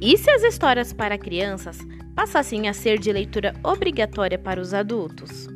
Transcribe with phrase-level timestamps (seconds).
[0.00, 1.78] E se as histórias para crianças
[2.14, 5.48] passassem a ser de leitura obrigatória para os adultos?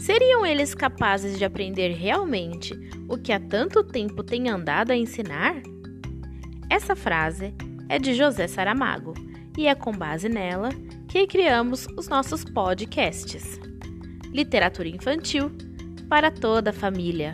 [0.00, 2.74] Seriam eles capazes de aprender realmente
[3.08, 5.54] o que há tanto tempo tem andado a ensinar?
[6.68, 7.54] Essa frase
[7.88, 9.14] é de José Saramago
[9.56, 10.70] e é com base nela
[11.06, 13.60] que criamos os nossos podcasts.
[14.32, 15.52] Literatura infantil
[16.08, 17.32] para toda a família.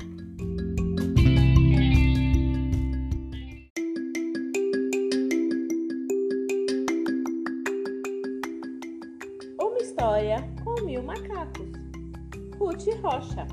[13.06, 13.46] Rocha.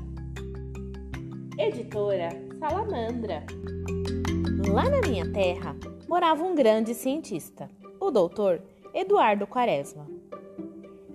[1.56, 3.46] Editora Salamandra.
[4.68, 5.76] Lá na minha terra
[6.08, 8.60] morava um grande cientista, o doutor
[8.92, 10.08] Eduardo Quaresma.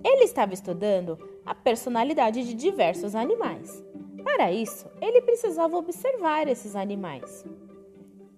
[0.02, 3.84] Ele estava estudando a personalidade de diversos animais.
[4.24, 7.44] Para isso, ele precisava observar esses animais.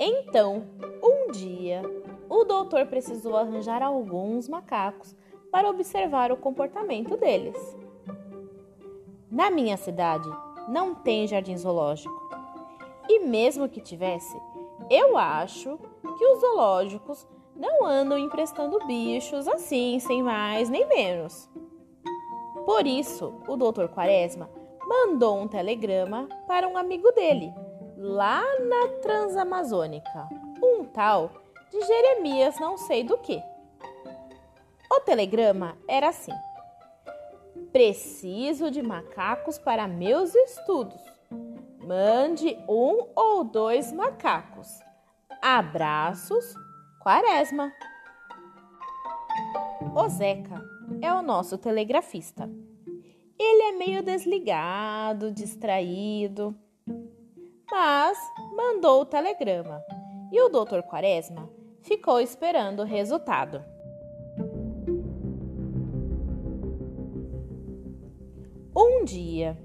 [0.00, 0.66] Então,
[1.00, 1.80] um dia,
[2.28, 5.14] o doutor precisou arranjar alguns macacos
[5.52, 7.56] para observar o comportamento deles.
[9.32, 10.28] Na minha cidade
[10.68, 12.12] não tem jardim zoológico.
[13.08, 14.38] E mesmo que tivesse,
[14.90, 15.78] eu acho
[16.18, 21.48] que os zoológicos não andam emprestando bichos assim, sem mais nem menos.
[22.66, 23.86] Por isso, o Dr.
[23.86, 24.50] Quaresma
[24.86, 27.54] mandou um telegrama para um amigo dele,
[27.96, 30.28] lá na Transamazônica,
[30.62, 31.30] um tal
[31.70, 33.42] de Jeremias não sei do que.
[34.90, 36.34] O telegrama era assim:
[37.72, 41.00] Preciso de macacos para meus estudos.
[41.78, 44.68] Mande um ou dois macacos.
[45.40, 46.54] Abraços,
[47.02, 47.72] Quaresma.
[49.96, 50.62] O Zeca
[51.00, 52.48] é o nosso telegrafista.
[53.38, 56.54] Ele é meio desligado, distraído,
[57.70, 58.18] mas
[58.54, 59.82] mandou o telegrama
[60.30, 63.71] e o doutor Quaresma ficou esperando o resultado.
[69.02, 69.58] Um dia,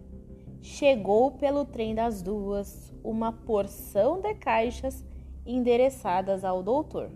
[0.63, 5.05] chegou pelo trem das duas uma porção de caixas
[5.45, 7.11] endereçadas ao doutor.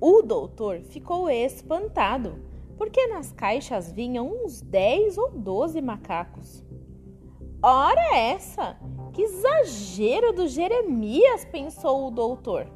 [0.00, 2.42] O doutor ficou espantado,
[2.78, 6.64] porque nas caixas vinham uns 10 ou 12 macacos.
[7.62, 8.78] Ora essa!
[9.12, 12.66] Que exagero do Jeremias, pensou o doutor.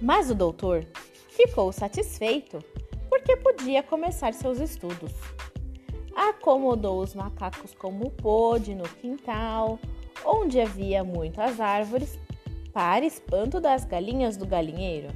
[0.00, 0.86] Mas o doutor
[1.30, 2.62] ficou satisfeito
[3.22, 5.12] porque podia começar seus estudos.
[6.14, 9.78] Acomodou os macacos como pôde no quintal,
[10.24, 12.18] onde havia muitas árvores,
[12.72, 15.08] para espanto das galinhas do galinheiro.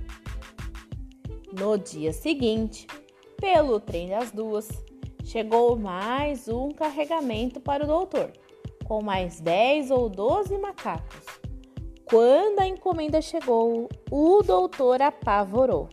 [1.59, 2.87] No dia seguinte,
[3.39, 4.69] pelo trem das duas,
[5.25, 8.31] chegou mais um carregamento para o doutor,
[8.85, 11.25] com mais 10 ou 12 macacos.
[12.05, 15.89] Quando a encomenda chegou, o doutor apavorou.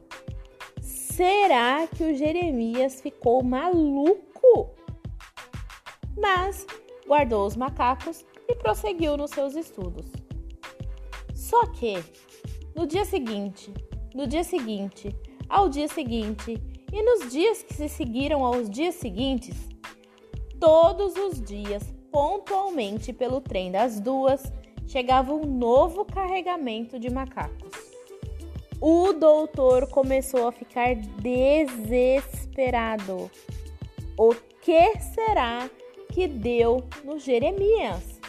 [1.16, 4.72] Será que o Jeremias ficou maluco?
[6.18, 6.66] Mas
[7.06, 10.08] guardou os macacos e prosseguiu nos seus estudos.
[11.36, 12.04] Só que
[12.76, 13.72] no dia seguinte,
[14.16, 15.16] no dia seguinte,
[15.48, 16.60] ao dia seguinte
[16.92, 19.70] e nos dias que se seguiram aos dias seguintes,
[20.60, 24.52] todos os dias, pontualmente pelo trem das duas,
[24.88, 27.93] chegava um novo carregamento de macacos
[28.86, 31.72] o doutor começou a ficar desesperado.
[34.20, 35.70] O que será
[36.12, 38.20] que deu no Jeremias?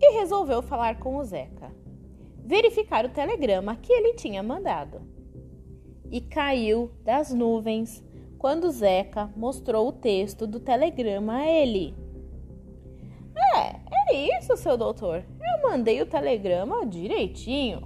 [0.00, 1.70] E resolveu falar com o Zeca,
[2.44, 5.00] verificar o telegrama que ele tinha mandado.
[6.10, 8.02] E caiu das nuvens
[8.36, 11.94] quando Zeca mostrou o texto do telegrama a ele.
[14.08, 15.24] É, isso, seu doutor.
[15.40, 17.82] Eu mandei o telegrama direitinho.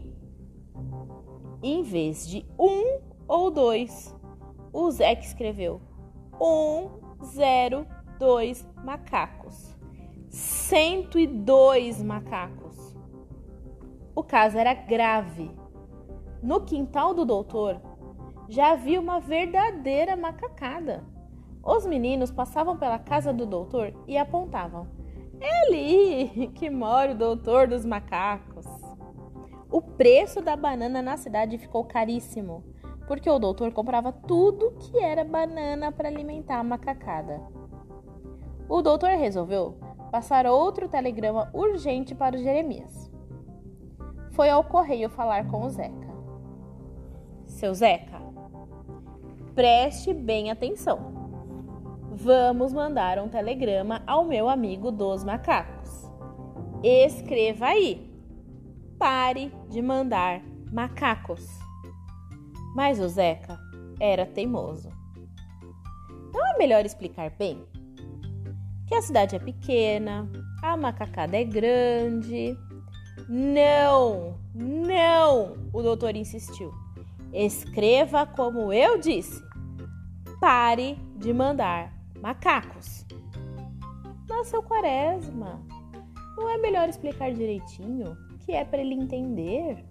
[1.62, 4.14] Em vez de um ou dois,
[4.72, 5.80] o Zeca escreveu
[6.40, 6.90] um,
[7.24, 7.86] zero,
[8.18, 9.76] dois macacos.
[10.28, 12.96] 102 macacos.
[14.14, 15.50] O caso era grave.
[16.42, 17.80] No quintal do doutor
[18.48, 21.04] já havia uma verdadeira macacada.
[21.62, 24.99] Os meninos passavam pela casa do doutor e apontavam.
[25.40, 28.66] Ali que mora o doutor dos macacos.
[29.70, 32.64] O preço da banana na cidade ficou caríssimo,
[33.06, 37.40] porque o doutor comprava tudo que era banana para alimentar a macacada.
[38.68, 39.76] O doutor resolveu
[40.10, 43.10] passar outro telegrama urgente para o Jeremias.
[44.32, 46.10] Foi ao correio falar com o Zeca.
[47.46, 48.20] Seu Zeca,
[49.54, 51.19] preste bem atenção.
[52.22, 55.88] Vamos mandar um telegrama ao meu amigo dos macacos.
[56.82, 58.12] Escreva aí.
[58.98, 61.48] Pare de mandar macacos.
[62.76, 63.58] Mas o Zeca
[63.98, 64.90] era teimoso.
[66.30, 67.64] Não é melhor explicar bem?
[68.86, 70.30] Que a cidade é pequena,
[70.62, 72.54] a macacada é grande.
[73.30, 76.70] Não, não, o doutor insistiu.
[77.32, 79.42] Escreva como eu disse.
[80.38, 83.06] Pare de mandar macacos.
[84.28, 85.60] Mas, seu quaresma,
[86.36, 89.84] não é melhor explicar direitinho que é para ele entender?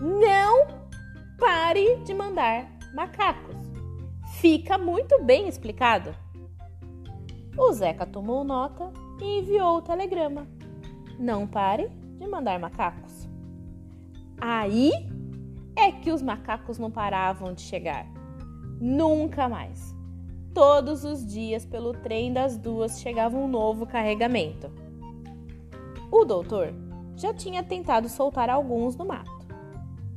[0.00, 0.66] Não
[1.38, 3.56] pare de mandar macacos.
[4.40, 6.14] Fica muito bem explicado.
[7.56, 10.46] O Zeca tomou nota e enviou o telegrama.
[11.18, 13.28] Não pare de mandar macacos.
[14.40, 14.92] Aí
[15.76, 18.06] é que os macacos não paravam de chegar.
[18.80, 19.97] Nunca mais.
[20.54, 24.70] Todos os dias, pelo trem das duas, chegava um novo carregamento.
[26.10, 26.72] O doutor
[27.16, 29.46] já tinha tentado soltar alguns no mato,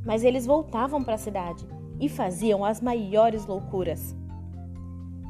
[0.05, 1.67] mas eles voltavam para a cidade
[1.99, 4.15] e faziam as maiores loucuras.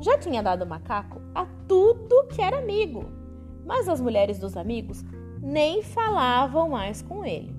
[0.01, 3.05] Já tinha dado macaco a tudo que era amigo,
[3.65, 5.03] mas as mulheres dos amigos
[5.41, 7.55] nem falavam mais com ele.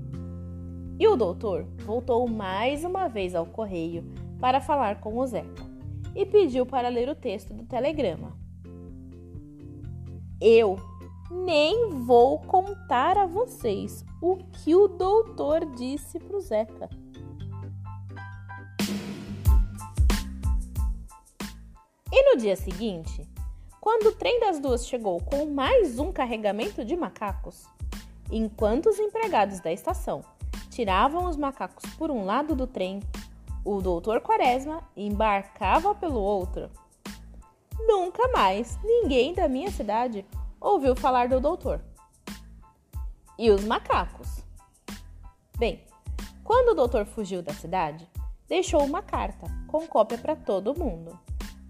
[0.99, 4.05] E o doutor voltou mais uma vez ao correio
[4.41, 5.72] para falar com o Zeca
[6.15, 8.37] e pediu para ler o texto do telegrama.
[10.41, 10.77] Eu
[11.31, 16.91] nem vou contar a vocês o que o doutor disse para o Zeca.
[22.13, 23.27] E no dia seguinte,
[23.81, 27.65] quando o trem das duas chegou com mais um carregamento de macacos,
[28.31, 30.23] enquanto os empregados da estação
[30.71, 33.01] tiravam os macacos por um lado do trem,
[33.65, 36.71] o doutor Quaresma embarcava pelo outro.
[37.79, 40.25] Nunca mais ninguém da minha cidade
[40.61, 41.81] ouviu falar do doutor.
[43.39, 44.45] E os macacos?
[45.59, 45.85] Bem,
[46.45, 48.09] quando o doutor fugiu da cidade,
[48.49, 51.19] deixou uma carta com cópia para todo mundo.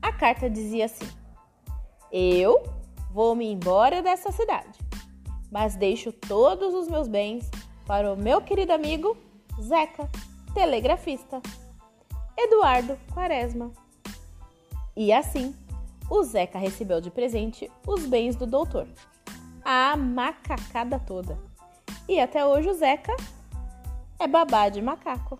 [0.01, 1.09] A carta dizia assim:
[2.11, 2.63] Eu
[3.11, 4.79] vou me embora dessa cidade,
[5.51, 7.51] mas deixo todos os meus bens
[7.87, 9.17] para o meu querido amigo
[9.61, 10.09] Zeca,
[10.55, 11.41] telegrafista.
[12.37, 13.73] Eduardo Quaresma.
[14.97, 15.55] E assim,
[16.11, 18.87] o Zeca recebeu de presente os bens do doutor,
[19.65, 21.39] a macacada toda.
[22.09, 23.15] E até hoje o Zeca
[24.19, 25.39] é babá de macaco.